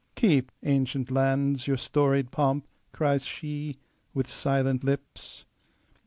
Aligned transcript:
"Keep, 0.15 0.51
ancient 0.63 1.11
lands, 1.11 1.67
your 1.67 1.77
storied 1.77 2.31
pomp!" 2.31 2.67
cries 2.91 3.23
sheWith 3.23 4.25
silent 4.25 4.83
lips. 4.83 5.45